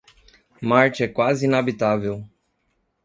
Marte 0.61 1.03
é 1.03 1.07
quase 1.07 1.45
inabitável. 1.45 2.27